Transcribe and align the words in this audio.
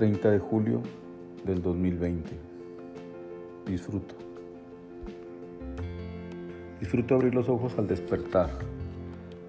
30 0.00 0.30
de 0.30 0.38
julio 0.38 0.80
del 1.44 1.60
2020. 1.60 2.30
Disfruto. 3.66 4.14
Disfruto 6.80 7.16
abrir 7.16 7.34
los 7.34 7.50
ojos 7.50 7.74
al 7.76 7.86
despertar, 7.86 8.48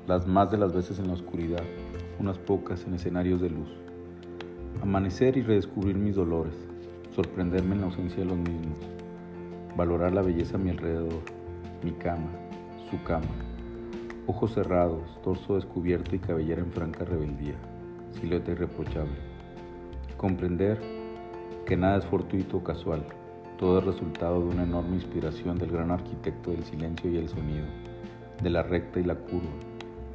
las 0.07 0.27
más 0.27 0.51
de 0.51 0.57
las 0.57 0.73
veces 0.73 0.99
en 0.99 1.07
la 1.07 1.13
oscuridad, 1.13 1.63
unas 2.19 2.37
pocas 2.37 2.85
en 2.85 2.95
escenarios 2.95 3.39
de 3.39 3.49
luz. 3.49 3.69
Amanecer 4.81 5.37
y 5.37 5.41
redescubrir 5.41 5.95
mis 5.95 6.15
dolores, 6.15 6.55
sorprenderme 7.15 7.75
en 7.75 7.79
la 7.79 7.87
ausencia 7.87 8.17
de 8.17 8.25
los 8.25 8.37
mismos, 8.37 8.75
valorar 9.77 10.11
la 10.11 10.21
belleza 10.21 10.57
a 10.57 10.59
mi 10.59 10.71
alrededor, 10.71 11.21
mi 11.81 11.91
cama, 11.91 12.29
su 12.89 13.01
cama, 13.05 13.31
ojos 14.27 14.53
cerrados, 14.53 15.17
torso 15.23 15.55
descubierto 15.55 16.13
y 16.13 16.19
cabellera 16.19 16.61
en 16.61 16.73
franca 16.73 17.05
rebeldía, 17.05 17.55
silueta 18.19 18.51
irreprochable 18.51 19.30
Comprender 20.21 20.79
que 21.65 21.75
nada 21.75 21.97
es 21.97 22.05
fortuito 22.05 22.57
o 22.57 22.63
casual, 22.63 23.03
todo 23.57 23.79
es 23.79 23.85
resultado 23.85 24.39
de 24.39 24.49
una 24.49 24.61
enorme 24.65 24.93
inspiración 24.97 25.57
del 25.57 25.71
gran 25.71 25.89
arquitecto 25.89 26.51
del 26.51 26.63
silencio 26.63 27.09
y 27.09 27.17
el 27.17 27.27
sonido, 27.27 27.65
de 28.43 28.51
la 28.51 28.61
recta 28.61 28.99
y 28.99 29.03
la 29.03 29.15
curva, 29.15 29.49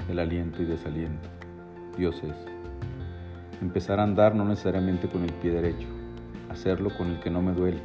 del 0.07 0.21
aliento 0.21 0.63
y 0.63 0.65
desaliento. 0.65 1.29
Dios 1.99 2.23
es. 2.23 2.37
Empezar 3.61 3.99
a 3.99 4.05
andar 4.05 4.37
no 4.37 4.45
necesariamente 4.45 5.09
con 5.09 5.25
el 5.25 5.33
pie 5.33 5.51
derecho, 5.51 5.89
hacerlo 6.51 6.91
con 6.97 7.11
el 7.11 7.19
que 7.19 7.31
no 7.31 7.43
me 7.43 7.53
duele. 7.53 7.83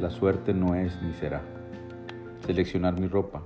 La 0.00 0.10
suerte 0.10 0.52
no 0.52 0.74
es 0.74 1.00
ni 1.02 1.12
será. 1.12 1.42
Seleccionar 2.44 2.98
mi 2.98 3.06
ropa, 3.06 3.44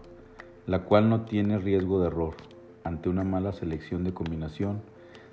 la 0.65 0.85
cual 0.85 1.11
no 1.11 1.27
tiene 1.27 1.59
riesgo 1.59 2.01
de 2.01 2.07
error. 2.07 2.37
Ante 2.85 3.11
una 3.11 3.23
mala 3.23 3.53
selección 3.53 4.03
de 4.03 4.15
combinación, 4.15 4.81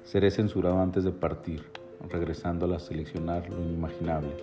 seré 0.04 0.30
censurado 0.30 0.82
antes 0.82 1.06
de 1.06 1.14
partir 1.14 1.64
regresando 2.10 2.74
a 2.74 2.80
seleccionar 2.80 3.50
lo 3.50 3.62
inimaginable. 3.62 4.36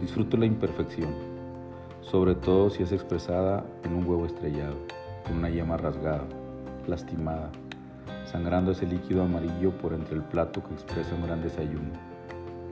Disfruto 0.00 0.36
la 0.36 0.46
imperfección, 0.46 1.14
sobre 2.00 2.34
todo 2.34 2.70
si 2.70 2.82
es 2.82 2.92
expresada 2.92 3.64
en 3.84 3.94
un 3.94 4.06
huevo 4.06 4.26
estrellado, 4.26 4.76
con 5.24 5.38
una 5.38 5.50
yema 5.50 5.76
rasgada, 5.76 6.24
lastimada, 6.86 7.50
sangrando 8.24 8.72
ese 8.72 8.86
líquido 8.86 9.22
amarillo 9.22 9.70
por 9.78 9.92
entre 9.92 10.16
el 10.16 10.22
plato 10.22 10.62
que 10.62 10.74
expresa 10.74 11.14
un 11.14 11.22
gran 11.22 11.42
desayuno. 11.42 11.92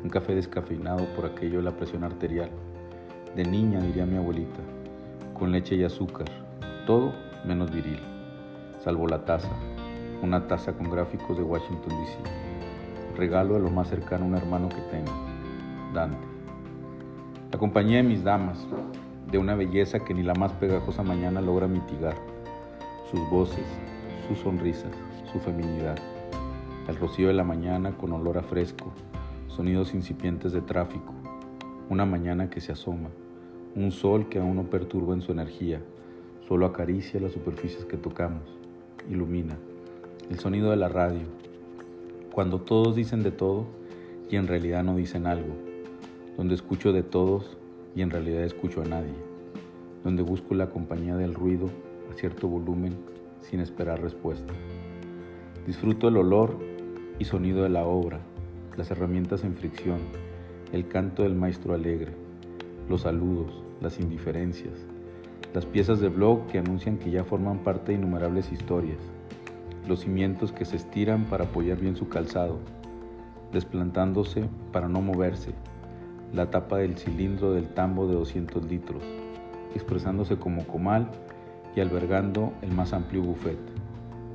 Un 0.02 0.08
café 0.08 0.34
descafeinado 0.34 1.04
por 1.14 1.26
aquello 1.26 1.58
de 1.58 1.64
la 1.64 1.76
presión 1.76 2.04
arterial. 2.04 2.50
De 3.36 3.44
niña, 3.44 3.80
diría 3.80 4.06
mi 4.06 4.16
abuelita, 4.16 4.60
con 5.38 5.52
leche 5.52 5.76
y 5.76 5.84
azúcar, 5.84 6.26
todo 6.86 7.12
menos 7.44 7.70
viril, 7.70 8.00
salvo 8.82 9.06
la 9.06 9.24
taza, 9.24 9.52
una 10.22 10.48
taza 10.48 10.72
con 10.72 10.90
gráficos 10.90 11.36
de 11.36 11.44
Washington, 11.44 11.90
D.C 11.90 12.50
regalo 13.20 13.54
a 13.54 13.58
lo 13.58 13.68
más 13.68 13.90
cercano 13.90 14.24
a 14.24 14.28
un 14.28 14.34
hermano 14.34 14.70
que 14.70 14.80
tengo, 14.90 15.12
Dante. 15.92 16.26
La 17.52 17.58
compañía 17.58 17.98
de 17.98 18.02
mis 18.02 18.24
damas, 18.24 18.66
de 19.30 19.36
una 19.36 19.54
belleza 19.54 20.00
que 20.00 20.14
ni 20.14 20.22
la 20.22 20.32
más 20.32 20.52
pegajosa 20.54 21.02
mañana 21.02 21.42
logra 21.42 21.68
mitigar, 21.68 22.14
sus 23.10 23.20
voces, 23.28 23.66
sus 24.26 24.38
sonrisas, 24.38 24.92
su 25.30 25.38
feminidad, 25.38 25.98
el 26.88 26.96
rocío 26.96 27.28
de 27.28 27.34
la 27.34 27.44
mañana 27.44 27.92
con 27.92 28.10
olor 28.14 28.38
a 28.38 28.42
fresco, 28.42 28.90
sonidos 29.48 29.92
incipientes 29.92 30.52
de 30.52 30.62
tráfico, 30.62 31.12
una 31.90 32.06
mañana 32.06 32.48
que 32.48 32.62
se 32.62 32.72
asoma, 32.72 33.10
un 33.76 33.92
sol 33.92 34.30
que 34.30 34.38
aún 34.38 34.56
no 34.56 34.70
perturba 34.70 35.12
en 35.12 35.20
su 35.20 35.32
energía, 35.32 35.82
solo 36.48 36.64
acaricia 36.64 37.20
las 37.20 37.32
superficies 37.32 37.84
que 37.84 37.98
tocamos, 37.98 38.44
ilumina, 39.10 39.58
el 40.30 40.38
sonido 40.38 40.70
de 40.70 40.76
la 40.76 40.88
radio, 40.88 41.26
cuando 42.32 42.60
todos 42.60 42.94
dicen 42.94 43.22
de 43.22 43.32
todo 43.32 43.66
y 44.30 44.36
en 44.36 44.46
realidad 44.46 44.84
no 44.84 44.94
dicen 44.94 45.26
algo, 45.26 45.52
donde 46.36 46.54
escucho 46.54 46.92
de 46.92 47.02
todos 47.02 47.58
y 47.96 48.02
en 48.02 48.10
realidad 48.10 48.44
escucho 48.44 48.82
a 48.82 48.84
nadie, 48.84 49.14
donde 50.04 50.22
busco 50.22 50.54
la 50.54 50.70
compañía 50.70 51.16
del 51.16 51.34
ruido 51.34 51.66
a 52.10 52.14
cierto 52.14 52.46
volumen 52.46 52.96
sin 53.40 53.60
esperar 53.60 54.00
respuesta. 54.00 54.52
Disfruto 55.66 56.06
el 56.06 56.16
olor 56.16 56.56
y 57.18 57.24
sonido 57.24 57.64
de 57.64 57.68
la 57.68 57.84
obra, 57.84 58.20
las 58.76 58.90
herramientas 58.92 59.42
en 59.42 59.56
fricción, 59.56 59.98
el 60.72 60.86
canto 60.86 61.24
del 61.24 61.34
maestro 61.34 61.74
alegre, 61.74 62.12
los 62.88 63.02
saludos, 63.02 63.64
las 63.80 63.98
indiferencias, 63.98 64.86
las 65.52 65.66
piezas 65.66 65.98
de 65.98 66.08
blog 66.08 66.46
que 66.46 66.58
anuncian 66.58 66.96
que 66.96 67.10
ya 67.10 67.24
forman 67.24 67.58
parte 67.64 67.90
de 67.90 67.98
innumerables 67.98 68.52
historias, 68.52 69.00
los 69.90 70.00
cimientos 70.00 70.52
que 70.52 70.64
se 70.64 70.76
estiran 70.76 71.24
para 71.24 71.46
apoyar 71.46 71.78
bien 71.78 71.96
su 71.96 72.08
calzado, 72.08 72.60
desplantándose 73.52 74.48
para 74.70 74.88
no 74.88 75.02
moverse, 75.02 75.52
la 76.32 76.48
tapa 76.48 76.78
del 76.78 76.96
cilindro 76.96 77.52
del 77.52 77.68
tambo 77.74 78.06
de 78.06 78.14
200 78.14 78.64
litros, 78.66 79.02
expresándose 79.74 80.36
como 80.36 80.64
comal 80.64 81.10
y 81.74 81.80
albergando 81.80 82.52
el 82.62 82.70
más 82.70 82.92
amplio 82.92 83.20
buffet, 83.20 83.58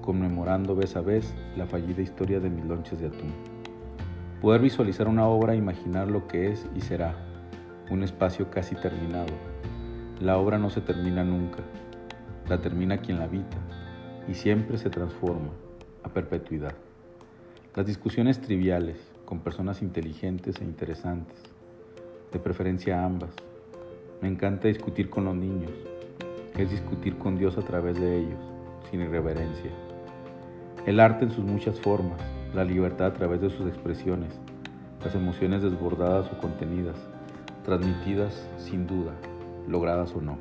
conmemorando 0.02 0.76
vez 0.76 0.98
a 0.98 1.02
vez 1.02 1.34
la 1.56 1.66
fallida 1.66 2.02
historia 2.02 2.42
de 2.42 2.50
mis 2.50 2.66
lonches 2.66 3.00
de 3.00 3.08
atún. 3.08 3.32
Poder 4.42 4.60
visualizar 4.60 5.08
una 5.08 5.26
obra 5.26 5.54
e 5.54 5.58
imaginar 5.58 6.12
lo 6.12 6.28
que 6.28 6.52
es 6.52 6.68
y 6.76 6.82
será, 6.82 7.16
un 7.90 8.04
espacio 8.04 8.52
casi 8.52 8.76
terminado. 8.76 9.32
La 10.20 10.38
obra 10.38 10.58
no 10.58 10.70
se 10.70 10.82
termina 10.82 11.24
nunca, 11.24 11.64
la 12.50 12.60
termina 12.60 12.98
quien 12.98 13.20
la 13.20 13.24
habita, 13.24 13.58
y 14.28 14.34
siempre 14.34 14.78
se 14.78 14.90
transforma 14.90 15.52
a 16.04 16.10
perpetuidad. 16.10 16.74
Las 17.76 17.86
discusiones 17.86 18.42
triviales 18.42 18.98
con 19.26 19.40
personas 19.40 19.82
inteligentes 19.82 20.62
e 20.62 20.64
interesantes, 20.64 21.38
de 22.32 22.40
preferencia 22.40 23.04
ambas. 23.04 23.32
Me 24.22 24.28
encanta 24.28 24.68
discutir 24.68 25.10
con 25.10 25.26
los 25.26 25.36
niños, 25.36 25.72
es 26.58 26.72
discutir 26.72 27.18
con 27.18 27.38
Dios 27.38 27.58
a 27.58 27.62
través 27.62 28.00
de 28.00 28.20
ellos, 28.20 28.40
sin 28.90 29.02
irreverencia. 29.02 29.72
El 30.86 31.00
arte 31.00 31.26
en 31.26 31.32
sus 31.32 31.44
muchas 31.44 31.80
formas, 31.80 32.22
la 32.54 32.64
libertad 32.64 33.08
a 33.08 33.14
través 33.14 33.42
de 33.42 33.50
sus 33.50 33.68
expresiones, 33.68 34.32
las 35.04 35.16
emociones 35.16 35.62
desbordadas 35.62 36.32
o 36.32 36.38
contenidas, 36.40 36.96
transmitidas 37.64 38.48
sin 38.58 38.88
duda, 38.88 39.14
logradas 39.68 40.14
o 40.16 40.22
no. 40.22 40.38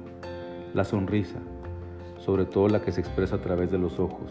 La 0.75 0.85
sonrisa, 0.85 1.39
sobre 2.25 2.47
todo 2.47 2.69
la 2.69 2.81
que 2.81 2.91
se 2.91 3.03
expresa 3.03 3.37
a 3.37 3.41
través 3.43 3.71
de 3.71 3.77
los 3.77 3.99
ojos, 3.99 4.31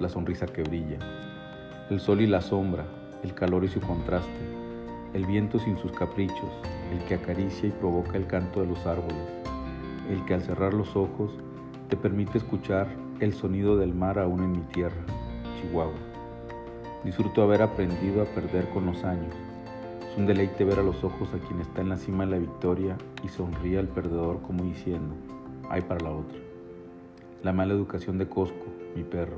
la 0.00 0.08
sonrisa 0.08 0.46
que 0.46 0.62
brilla, 0.62 0.98
el 1.88 2.00
sol 2.00 2.20
y 2.20 2.26
la 2.26 2.40
sombra, 2.40 2.84
el 3.22 3.32
calor 3.32 3.64
y 3.64 3.68
su 3.68 3.80
contraste, 3.80 4.28
el 5.14 5.24
viento 5.24 5.60
sin 5.60 5.78
sus 5.78 5.92
caprichos, 5.92 6.50
el 6.92 6.98
que 7.06 7.14
acaricia 7.14 7.68
y 7.68 7.72
provoca 7.72 8.16
el 8.16 8.26
canto 8.26 8.60
de 8.60 8.66
los 8.66 8.84
árboles, 8.86 9.22
el 10.10 10.24
que 10.24 10.34
al 10.34 10.42
cerrar 10.42 10.74
los 10.74 10.96
ojos 10.96 11.30
te 11.88 11.96
permite 11.96 12.38
escuchar 12.38 12.88
el 13.20 13.32
sonido 13.32 13.76
del 13.76 13.94
mar 13.94 14.18
aún 14.18 14.42
en 14.42 14.52
mi 14.52 14.62
tierra, 14.72 15.04
Chihuahua. 15.60 15.92
Disfruto 17.04 17.42
haber 17.42 17.62
aprendido 17.62 18.20
a 18.20 18.24
perder 18.24 18.68
con 18.70 18.84
los 18.84 19.04
años. 19.04 19.34
Es 20.10 20.18
un 20.18 20.26
deleite 20.26 20.64
ver 20.64 20.80
a 20.80 20.82
los 20.82 21.04
ojos 21.04 21.28
a 21.32 21.38
quien 21.46 21.60
está 21.60 21.82
en 21.82 21.90
la 21.90 21.96
cima 21.98 22.24
de 22.24 22.32
la 22.32 22.38
victoria 22.38 22.96
y 23.22 23.28
sonríe 23.28 23.78
al 23.78 23.88
perdedor 23.88 24.42
como 24.42 24.64
diciendo, 24.64 25.14
hay 25.70 25.82
para 25.82 26.00
la 26.00 26.10
otra. 26.10 26.47
La 27.44 27.52
mala 27.52 27.72
educación 27.72 28.18
de 28.18 28.28
Cosco, 28.28 28.66
mi 28.96 29.04
perro. 29.04 29.36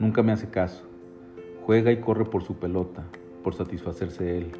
Nunca 0.00 0.24
me 0.24 0.32
hace 0.32 0.48
caso. 0.48 0.82
Juega 1.64 1.92
y 1.92 2.00
corre 2.00 2.24
por 2.24 2.42
su 2.42 2.56
pelota, 2.56 3.04
por 3.44 3.54
satisfacerse 3.54 4.36
él, 4.36 4.50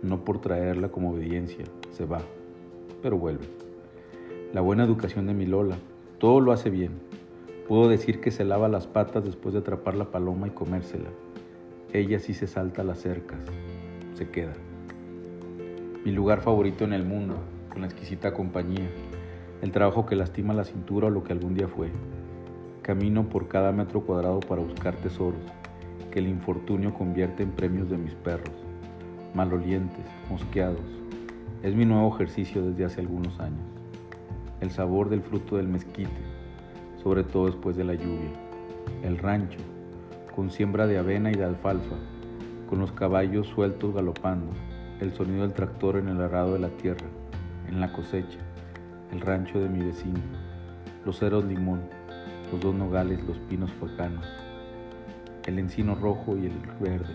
no 0.00 0.24
por 0.24 0.40
traerla 0.40 0.90
como 0.90 1.10
obediencia. 1.10 1.64
Se 1.90 2.04
va, 2.04 2.20
pero 3.02 3.18
vuelve. 3.18 3.46
La 4.52 4.60
buena 4.60 4.84
educación 4.84 5.26
de 5.26 5.34
mi 5.34 5.44
Lola, 5.44 5.76
todo 6.18 6.40
lo 6.40 6.52
hace 6.52 6.70
bien. 6.70 6.92
Puedo 7.66 7.88
decir 7.88 8.20
que 8.20 8.30
se 8.30 8.44
lava 8.44 8.68
las 8.68 8.86
patas 8.86 9.24
después 9.24 9.52
de 9.52 9.58
atrapar 9.58 9.96
la 9.96 10.12
paloma 10.12 10.46
y 10.46 10.50
comérsela. 10.50 11.10
Ella 11.92 12.20
sí 12.20 12.32
se 12.32 12.46
salta 12.46 12.84
las 12.84 13.00
cercas, 13.00 13.40
se 14.14 14.30
queda. 14.30 14.54
Mi 16.04 16.12
lugar 16.12 16.42
favorito 16.42 16.84
en 16.84 16.92
el 16.92 17.04
mundo, 17.04 17.34
con 17.72 17.80
la 17.80 17.88
exquisita 17.88 18.32
compañía 18.32 18.88
el 19.62 19.72
trabajo 19.72 20.06
que 20.06 20.14
lastima 20.14 20.54
la 20.54 20.64
cintura 20.64 21.08
o 21.08 21.10
lo 21.10 21.24
que 21.24 21.32
algún 21.32 21.54
día 21.54 21.66
fue. 21.66 21.90
Camino 22.82 23.28
por 23.28 23.48
cada 23.48 23.72
metro 23.72 24.02
cuadrado 24.02 24.40
para 24.40 24.62
buscar 24.62 24.94
tesoros, 24.96 25.40
que 26.10 26.20
el 26.20 26.28
infortunio 26.28 26.94
convierte 26.94 27.42
en 27.42 27.50
premios 27.50 27.90
de 27.90 27.98
mis 27.98 28.14
perros, 28.14 28.54
malolientes, 29.34 30.04
mosqueados. 30.30 30.80
Es 31.62 31.74
mi 31.74 31.84
nuevo 31.84 32.14
ejercicio 32.14 32.62
desde 32.62 32.84
hace 32.84 33.00
algunos 33.00 33.38
años. 33.40 33.66
El 34.60 34.70
sabor 34.70 35.08
del 35.08 35.22
fruto 35.22 35.56
del 35.56 35.68
mezquite, 35.68 36.10
sobre 37.02 37.24
todo 37.24 37.46
después 37.46 37.76
de 37.76 37.84
la 37.84 37.94
lluvia. 37.94 38.30
El 39.02 39.18
rancho, 39.18 39.58
con 40.34 40.50
siembra 40.50 40.86
de 40.86 40.98
avena 40.98 41.30
y 41.32 41.34
de 41.34 41.44
alfalfa, 41.44 41.96
con 42.68 42.78
los 42.78 42.92
caballos 42.92 43.48
sueltos 43.48 43.92
galopando, 43.92 44.52
el 45.00 45.12
sonido 45.12 45.42
del 45.42 45.52
tractor 45.52 45.96
en 45.96 46.08
el 46.08 46.20
arado 46.20 46.52
de 46.52 46.60
la 46.60 46.68
tierra, 46.68 47.06
en 47.68 47.80
la 47.80 47.92
cosecha, 47.92 48.38
el 49.12 49.20
rancho 49.20 49.60
de 49.60 49.68
mi 49.68 49.84
vecino, 49.84 50.20
los 51.04 51.18
ceros 51.18 51.44
limón, 51.44 51.80
los 52.52 52.60
dos 52.60 52.74
nogales, 52.74 53.22
los 53.24 53.38
pinos 53.38 53.70
focanos, 53.72 54.26
el 55.46 55.58
encino 55.58 55.94
rojo 55.94 56.36
y 56.36 56.46
el 56.46 56.58
verde, 56.80 57.14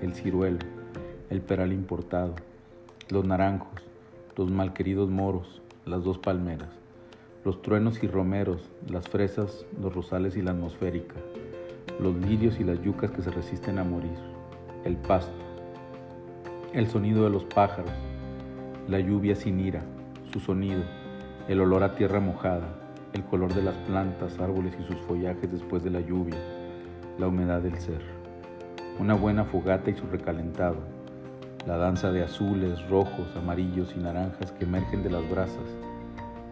el 0.00 0.14
ciruelo, 0.14 0.58
el 1.30 1.40
peral 1.40 1.72
importado, 1.72 2.34
los 3.10 3.24
naranjos, 3.24 3.82
los 4.36 4.50
malqueridos 4.50 5.10
moros, 5.10 5.62
las 5.84 6.04
dos 6.04 6.18
palmeras, 6.18 6.68
los 7.44 7.60
truenos 7.62 8.02
y 8.02 8.06
romeros, 8.06 8.70
las 8.88 9.08
fresas, 9.08 9.66
los 9.80 9.94
rosales 9.94 10.36
y 10.36 10.42
la 10.42 10.52
atmosférica, 10.52 11.16
los 12.00 12.14
lirios 12.16 12.60
y 12.60 12.64
las 12.64 12.80
yucas 12.82 13.10
que 13.10 13.22
se 13.22 13.30
resisten 13.30 13.78
a 13.78 13.84
morir, 13.84 14.16
el 14.84 14.96
pasto, 14.96 15.32
el 16.72 16.88
sonido 16.88 17.24
de 17.24 17.30
los 17.30 17.44
pájaros, 17.44 17.90
la 18.88 19.00
lluvia 19.00 19.34
sin 19.34 19.60
ira, 19.60 19.82
su 20.32 20.40
sonido, 20.40 20.82
el 21.48 21.60
olor 21.60 21.82
a 21.82 21.96
tierra 21.96 22.20
mojada, 22.20 22.68
el 23.12 23.24
color 23.24 23.52
de 23.52 23.62
las 23.62 23.74
plantas, 23.78 24.38
árboles 24.38 24.74
y 24.78 24.84
sus 24.84 24.96
follajes 25.06 25.50
después 25.50 25.82
de 25.82 25.90
la 25.90 26.00
lluvia, 26.00 26.38
la 27.18 27.26
humedad 27.26 27.60
del 27.60 27.78
ser. 27.80 28.00
Una 29.00 29.14
buena 29.14 29.44
fogata 29.44 29.90
y 29.90 29.94
su 29.94 30.06
recalentado, 30.06 30.76
la 31.66 31.76
danza 31.76 32.12
de 32.12 32.22
azules, 32.22 32.88
rojos, 32.88 33.26
amarillos 33.36 33.92
y 33.96 34.00
naranjas 34.00 34.52
que 34.52 34.64
emergen 34.64 35.02
de 35.02 35.10
las 35.10 35.28
brasas, 35.28 35.66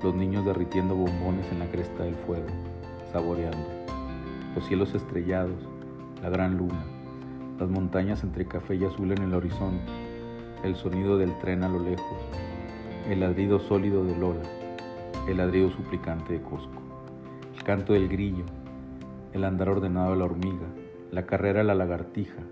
los 0.03 0.15
niños 0.15 0.45
derritiendo 0.45 0.97
bombones 0.97 1.47
en 1.53 1.61
la 1.61 1.67
cresta 1.67 2.03
del 2.03 2.17
fuego, 2.17 2.49
saboreando, 3.13 3.69
los 4.57 4.67
cielos 4.67 4.93
estrellados, 4.95 5.69
la 6.21 6.31
gran 6.31 6.57
luna, 6.57 6.85
las 7.61 7.69
montañas 7.69 8.25
entre 8.25 8.45
café 8.45 8.75
y 8.75 8.85
azul 8.85 9.13
en 9.13 9.23
el 9.23 9.35
horizonte, 9.35 9.93
el 10.65 10.75
sonido 10.75 11.17
del 11.17 11.39
tren 11.39 11.63
a 11.63 11.69
lo 11.69 11.79
lejos, 11.79 12.19
el 13.09 13.21
ladrido 13.21 13.61
sólido 13.61 14.05
de 14.05 14.17
Lola, 14.17 14.60
el 15.29 15.37
ladrido 15.37 15.71
suplicante 15.71 16.33
de 16.33 16.43
Cosco, 16.43 16.81
el 17.55 17.63
canto 17.63 17.93
del 17.93 18.09
grillo, 18.09 18.45
el 19.33 19.45
andar 19.45 19.69
ordenado 19.69 20.13
de 20.13 20.17
la 20.17 20.25
hormiga, 20.25 20.67
la 21.11 21.27
carrera 21.27 21.61
de 21.61 21.65
la 21.65 21.75
lagartija, 21.75 22.43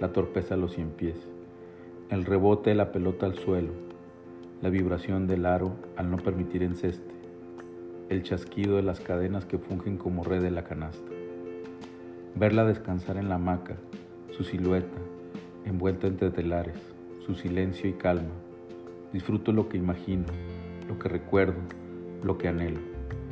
la 0.00 0.12
torpeza 0.12 0.54
de 0.54 0.60
los 0.60 0.74
cien 0.74 0.90
pies, 0.90 1.16
el 2.10 2.24
rebote 2.24 2.70
de 2.70 2.76
la 2.76 2.92
pelota 2.92 3.26
al 3.26 3.36
suelo, 3.36 3.72
la 4.60 4.68
vibración 4.68 5.26
del 5.26 5.46
aro 5.46 5.76
al 5.96 6.10
no 6.10 6.16
permitir 6.16 6.62
enceste, 6.62 7.14
el 8.08 8.22
chasquido 8.22 8.76
de 8.76 8.82
las 8.82 9.00
cadenas 9.00 9.44
que 9.44 9.58
fungen 9.58 9.96
como 9.96 10.24
red 10.24 10.42
de 10.42 10.50
la 10.50 10.64
canasta, 10.64 11.12
verla 12.34 12.64
descansar 12.64 13.16
en 13.16 13.28
la 13.28 13.36
hamaca, 13.36 13.76
su 14.30 14.44
silueta, 14.44 14.98
envuelta 15.64 16.06
entre 16.06 16.30
telares, 16.30 16.78
su 17.24 17.34
silencio 17.34 17.88
y 17.88 17.94
calma. 17.94 18.34
Disfruto 19.12 19.52
lo 19.52 19.68
que 19.68 19.76
imagino, 19.76 20.26
lo 20.88 20.98
que 20.98 21.08
recuerdo, 21.08 21.60
lo 22.22 22.38
que 22.38 22.48
anhelo, 22.48 22.80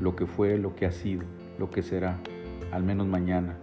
lo 0.00 0.16
que 0.16 0.26
fue, 0.26 0.58
lo 0.58 0.74
que 0.74 0.86
ha 0.86 0.92
sido, 0.92 1.22
lo 1.58 1.70
que 1.70 1.82
será, 1.82 2.18
al 2.72 2.82
menos 2.82 3.06
mañana, 3.06 3.56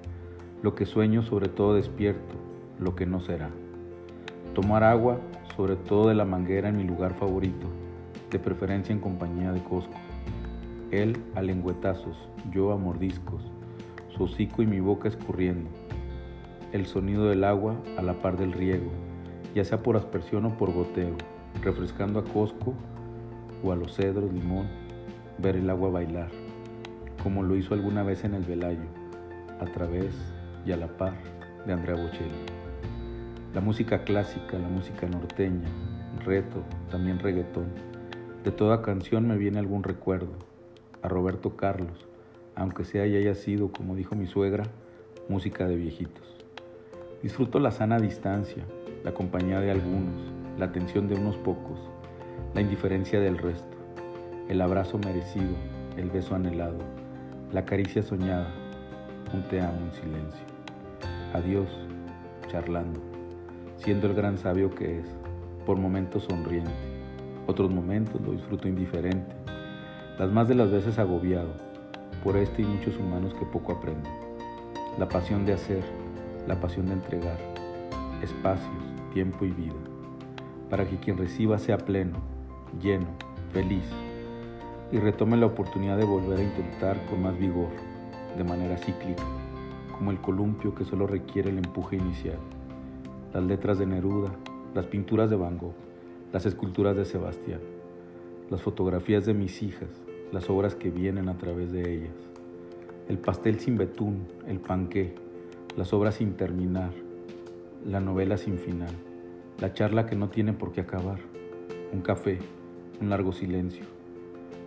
lo 0.61 0.75
que 0.75 0.85
sueño 0.85 1.23
sobre 1.23 1.49
todo 1.49 1.75
despierto, 1.75 2.35
lo 2.79 2.95
que 2.95 3.05
no 3.05 3.19
será. 3.19 3.49
Tomar 4.53 4.83
agua, 4.83 5.19
sobre 5.55 5.75
todo 5.75 6.09
de 6.09 6.15
la 6.15 6.25
manguera 6.25 6.69
en 6.69 6.77
mi 6.77 6.83
lugar 6.83 7.13
favorito, 7.15 7.67
de 8.31 8.39
preferencia 8.39 8.93
en 8.93 8.99
compañía 8.99 9.51
de 9.51 9.63
Cosco. 9.63 9.93
Él 10.91 11.17
a 11.35 11.41
lengüetazos, 11.41 12.17
yo 12.51 12.71
a 12.71 12.77
mordiscos, 12.77 13.41
su 14.15 14.23
hocico 14.23 14.61
y 14.61 14.67
mi 14.67 14.79
boca 14.79 15.07
escurriendo. 15.07 15.69
El 16.71 16.85
sonido 16.85 17.25
del 17.25 17.43
agua 17.43 17.75
a 17.97 18.01
la 18.01 18.13
par 18.13 18.37
del 18.37 18.51
riego, 18.51 18.91
ya 19.53 19.63
sea 19.63 19.83
por 19.83 19.97
aspersión 19.97 20.45
o 20.45 20.57
por 20.57 20.71
goteo, 20.73 21.15
refrescando 21.61 22.19
a 22.19 22.23
Cosco 22.23 22.73
o 23.63 23.71
a 23.71 23.75
los 23.75 23.95
cedros, 23.95 24.31
limón, 24.33 24.67
ver 25.37 25.55
el 25.55 25.69
agua 25.69 25.89
bailar, 25.89 26.29
como 27.21 27.43
lo 27.43 27.55
hizo 27.55 27.73
alguna 27.73 28.03
vez 28.03 28.23
en 28.23 28.33
el 28.33 28.43
Velayo, 28.43 28.87
a 29.59 29.65
través 29.65 30.13
y 30.65 30.71
a 30.71 30.77
la 30.77 30.87
par 30.87 31.13
de 31.65 31.73
Andrea 31.73 31.95
Bocelli. 31.95 32.31
La 33.53 33.61
música 33.61 34.03
clásica, 34.03 34.57
la 34.57 34.67
música 34.67 35.07
norteña, 35.07 35.69
reto, 36.25 36.63
también 36.89 37.19
reggaetón. 37.19 37.67
De 38.43 38.51
toda 38.51 38.81
canción 38.81 39.27
me 39.27 39.37
viene 39.37 39.59
algún 39.59 39.83
recuerdo, 39.83 40.33
a 41.01 41.07
Roberto 41.07 41.55
Carlos, 41.55 42.07
aunque 42.55 42.83
sea 42.83 43.05
y 43.05 43.15
haya 43.15 43.35
sido, 43.35 43.71
como 43.71 43.95
dijo 43.95 44.15
mi 44.15 44.27
suegra, 44.27 44.63
música 45.29 45.67
de 45.67 45.75
viejitos. 45.75 46.45
Disfruto 47.21 47.59
la 47.59 47.71
sana 47.71 47.99
distancia, 47.99 48.63
la 49.03 49.13
compañía 49.13 49.59
de 49.59 49.71
algunos, 49.71 50.33
la 50.57 50.65
atención 50.65 51.07
de 51.07 51.15
unos 51.15 51.37
pocos, 51.37 51.79
la 52.53 52.61
indiferencia 52.61 53.19
del 53.19 53.37
resto, 53.37 53.72
el 54.49 54.61
abrazo 54.61 54.97
merecido, 54.97 55.55
el 55.95 56.09
beso 56.09 56.35
anhelado, 56.35 56.77
la 57.51 57.65
caricia 57.65 58.03
soñada, 58.03 58.51
un 59.33 59.41
te 59.43 59.61
amo 59.61 59.79
en 59.85 59.93
silencio. 59.93 60.45
Adiós, 61.33 61.69
charlando, 62.49 62.99
siendo 63.77 64.07
el 64.07 64.13
gran 64.13 64.37
sabio 64.37 64.69
que 64.69 64.99
es, 64.99 65.05
por 65.65 65.77
momentos 65.77 66.25
sonriente, 66.25 66.71
otros 67.47 67.71
momentos 67.71 68.21
lo 68.21 68.33
disfruto 68.33 68.67
indiferente, 68.67 69.33
las 70.19 70.29
más 70.31 70.47
de 70.47 70.55
las 70.55 70.71
veces 70.71 70.99
agobiado 70.99 71.53
por 72.23 72.37
este 72.37 72.61
y 72.61 72.65
muchos 72.65 72.97
humanos 72.97 73.33
que 73.33 73.45
poco 73.45 73.71
aprenden. 73.73 74.11
La 74.99 75.07
pasión 75.07 75.45
de 75.45 75.53
hacer, 75.53 75.83
la 76.47 76.59
pasión 76.59 76.87
de 76.87 76.93
entregar, 76.93 77.37
espacios, 78.21 78.83
tiempo 79.13 79.45
y 79.45 79.51
vida, 79.51 79.73
para 80.69 80.85
que 80.87 80.97
quien 80.97 81.17
reciba 81.17 81.57
sea 81.57 81.77
pleno, 81.77 82.19
lleno, 82.81 83.07
feliz, 83.51 83.85
y 84.93 84.99
retome 84.99 85.37
la 85.37 85.47
oportunidad 85.47 85.97
de 85.97 86.05
volver 86.05 86.37
a 86.37 86.43
intentar 86.43 87.03
con 87.07 87.23
más 87.23 87.35
vigor, 87.35 87.69
de 88.37 88.43
manera 88.43 88.77
cíclica, 88.77 89.23
como 89.91 90.11
el 90.11 90.21
columpio 90.21 90.75
que 90.75 90.85
solo 90.85 91.07
requiere 91.07 91.49
el 91.49 91.57
empuje 91.57 91.95
inicial, 91.95 92.37
las 93.33 93.43
letras 93.43 93.79
de 93.79 93.87
Neruda, 93.87 94.29
las 94.75 94.85
pinturas 94.85 95.31
de 95.31 95.35
Van 95.35 95.57
Gogh, 95.57 95.73
las 96.31 96.45
esculturas 96.45 96.95
de 96.95 97.05
Sebastián, 97.05 97.59
las 98.51 98.61
fotografías 98.61 99.25
de 99.25 99.33
mis 99.33 99.63
hijas, 99.63 99.89
las 100.31 100.47
obras 100.51 100.75
que 100.75 100.91
vienen 100.91 101.27
a 101.27 101.39
través 101.39 101.71
de 101.71 101.91
ellas, 101.91 102.15
el 103.09 103.17
pastel 103.17 103.59
sin 103.59 103.79
betún, 103.79 104.27
el 104.47 104.59
panqué, 104.59 105.15
las 105.75 105.91
obras 105.91 106.15
sin 106.15 106.33
terminar, 106.33 106.91
la 107.83 107.99
novela 107.99 108.37
sin 108.37 108.59
final, 108.59 108.93
la 109.59 109.73
charla 109.73 110.05
que 110.05 110.15
no 110.15 110.29
tiene 110.29 110.53
por 110.53 110.71
qué 110.71 110.81
acabar, 110.81 111.17
un 111.91 112.01
café, 112.01 112.37
un 113.01 113.09
largo 113.09 113.31
silencio, 113.31 113.85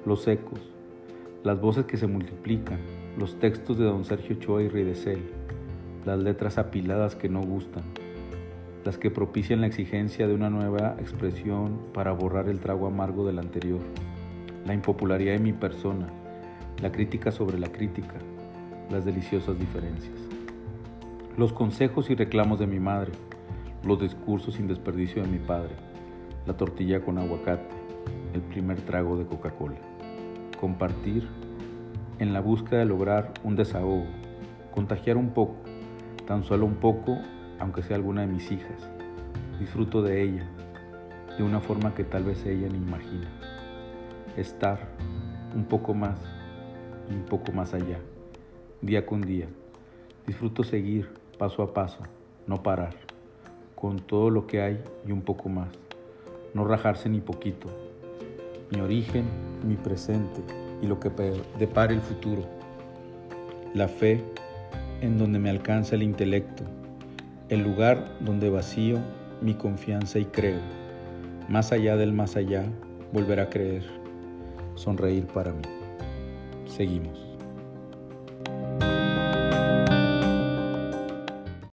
los 0.06 0.26
ecos, 0.26 0.60
las 1.44 1.60
voces 1.60 1.84
que 1.84 1.96
se 1.96 2.06
multiplican, 2.06 2.78
los 3.18 3.38
textos 3.38 3.76
de 3.76 3.84
don 3.84 4.04
Sergio 4.04 4.36
Ochoa 4.36 4.62
y 4.62 4.68
Ridecel, 4.68 5.20
las 6.04 6.18
letras 6.18 6.56
apiladas 6.56 7.14
que 7.14 7.28
no 7.28 7.42
gustan, 7.42 7.82
las 8.84 8.96
que 8.96 9.10
propician 9.10 9.60
la 9.60 9.66
exigencia 9.66 10.26
de 10.26 10.34
una 10.34 10.48
nueva 10.48 10.96
expresión 10.98 11.78
para 11.92 12.12
borrar 12.12 12.48
el 12.48 12.60
trago 12.60 12.86
amargo 12.86 13.26
del 13.26 13.38
anterior, 13.38 13.80
la 14.64 14.72
impopularidad 14.72 15.34
de 15.34 15.40
mi 15.40 15.52
persona, 15.52 16.08
la 16.80 16.90
crítica 16.90 17.30
sobre 17.32 17.58
la 17.58 17.68
crítica, 17.68 18.14
las 18.90 19.04
deliciosas 19.04 19.58
diferencias 19.58 20.26
los 21.36 21.52
consejos 21.52 22.08
y 22.08 22.14
reclamos 22.14 22.58
de 22.58 22.66
mi 22.66 22.80
madre, 22.80 23.12
los 23.84 24.00
discursos 24.00 24.54
sin 24.54 24.68
desperdicio 24.68 25.22
de 25.22 25.28
mi 25.28 25.38
padre, 25.38 25.74
la 26.46 26.56
tortilla 26.56 27.04
con 27.04 27.18
aguacate, 27.18 27.74
el 28.32 28.40
primer 28.40 28.80
trago 28.80 29.18
de 29.18 29.26
Coca-Cola. 29.26 29.76
Compartir 30.60 31.28
en 32.18 32.32
la 32.32 32.40
búsqueda 32.40 32.80
de 32.80 32.86
lograr 32.86 33.34
un 33.44 33.56
desahogo, 33.56 34.06
contagiar 34.74 35.16
un 35.16 35.30
poco, 35.30 35.56
tan 36.26 36.42
solo 36.44 36.66
un 36.66 36.76
poco, 36.76 37.18
aunque 37.58 37.82
sea 37.82 37.96
alguna 37.96 38.22
de 38.22 38.28
mis 38.28 38.50
hijas. 38.50 38.90
Disfruto 39.58 40.02
de 40.02 40.22
ella, 40.22 40.48
de 41.36 41.42
una 41.42 41.60
forma 41.60 41.94
que 41.94 42.04
tal 42.04 42.24
vez 42.24 42.44
ella 42.46 42.68
ni 42.68 42.78
imagina. 42.78 43.28
Estar 44.36 44.78
un 45.54 45.64
poco 45.64 45.94
más 45.94 46.18
un 47.10 47.22
poco 47.22 47.52
más 47.52 47.74
allá, 47.74 47.98
día 48.80 49.06
con 49.06 49.20
día. 49.20 49.46
Disfruto 50.26 50.64
seguir 50.64 51.08
paso 51.38 51.62
a 51.62 51.72
paso, 51.72 51.98
no 52.46 52.62
parar, 52.62 52.94
con 53.74 53.98
todo 53.98 54.30
lo 54.30 54.46
que 54.46 54.60
hay 54.60 54.82
y 55.06 55.12
un 55.12 55.22
poco 55.22 55.48
más, 55.48 55.68
no 56.54 56.64
rajarse 56.64 57.08
ni 57.08 57.20
poquito, 57.20 57.68
mi 58.70 58.80
origen, 58.80 59.24
mi 59.66 59.76
presente 59.76 60.40
y 60.82 60.86
lo 60.86 61.00
que 61.00 61.10
depara 61.58 61.92
el 61.92 62.00
futuro, 62.00 62.44
la 63.74 63.88
fe 63.88 64.24
en 65.00 65.18
donde 65.18 65.38
me 65.38 65.50
alcanza 65.50 65.94
el 65.94 66.02
intelecto, 66.02 66.64
el 67.48 67.62
lugar 67.62 68.16
donde 68.20 68.50
vacío 68.50 68.98
mi 69.40 69.54
confianza 69.54 70.18
y 70.18 70.24
creo, 70.24 70.60
más 71.48 71.72
allá 71.72 71.96
del 71.96 72.12
más 72.12 72.36
allá, 72.36 72.64
volver 73.12 73.40
a 73.40 73.50
creer, 73.50 73.84
sonreír 74.74 75.26
para 75.26 75.52
mí. 75.52 75.62
Seguimos. 76.66 77.25